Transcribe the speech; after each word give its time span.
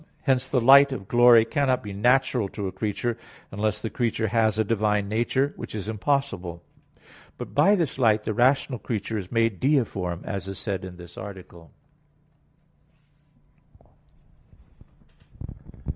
Hence 0.23 0.49
the 0.49 0.59
light 0.59 0.91
of 0.91 1.07
glory 1.07 1.45
cannot 1.45 1.83
be 1.83 1.93
natural 1.93 2.49
to 2.49 2.67
a 2.67 2.71
creature 2.71 3.19
unless 3.51 3.79
the 3.79 3.91
creature 3.91 4.29
has 4.29 4.57
a 4.57 4.63
divine 4.63 5.07
nature; 5.07 5.53
which 5.57 5.75
is 5.75 5.87
impossible. 5.87 6.63
But 7.37 7.53
by 7.53 7.75
this 7.75 7.99
light 7.99 8.23
the 8.23 8.33
rational 8.33 8.79
creature 8.79 9.19
is 9.19 9.31
made 9.31 9.59
deiform, 9.61 10.25
as 10.25 10.47
is 10.47 10.57
said 10.57 10.83
in 10.83 10.97
this 10.97 11.19
article. 11.19 11.69